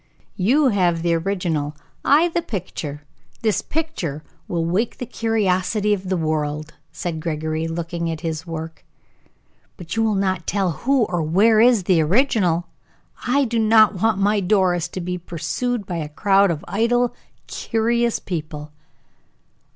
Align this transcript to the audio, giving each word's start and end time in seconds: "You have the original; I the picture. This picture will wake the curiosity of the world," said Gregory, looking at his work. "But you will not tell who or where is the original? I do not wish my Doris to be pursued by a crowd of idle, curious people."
"You 0.37 0.69
have 0.69 1.03
the 1.03 1.13
original; 1.13 1.75
I 2.03 2.29
the 2.29 2.41
picture. 2.41 3.03
This 3.43 3.61
picture 3.61 4.23
will 4.47 4.65
wake 4.65 4.97
the 4.97 5.05
curiosity 5.05 5.93
of 5.93 6.09
the 6.09 6.17
world," 6.17 6.73
said 6.91 7.19
Gregory, 7.21 7.67
looking 7.67 8.09
at 8.09 8.21
his 8.21 8.47
work. 8.47 8.83
"But 9.77 9.95
you 9.95 10.01
will 10.01 10.15
not 10.15 10.47
tell 10.47 10.71
who 10.71 11.03
or 11.03 11.21
where 11.21 11.59
is 11.61 11.83
the 11.83 12.01
original? 12.01 12.65
I 13.27 13.45
do 13.45 13.59
not 13.59 13.93
wish 14.01 14.15
my 14.17 14.39
Doris 14.39 14.87
to 14.87 15.01
be 15.01 15.19
pursued 15.19 15.85
by 15.85 15.97
a 15.97 16.09
crowd 16.09 16.49
of 16.49 16.65
idle, 16.67 17.13
curious 17.45 18.17
people." 18.17 18.71